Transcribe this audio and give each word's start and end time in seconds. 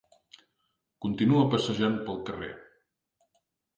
Continua 1.05 1.43
passejant 1.53 1.99
pel 2.09 2.19
carrer. 2.31 2.51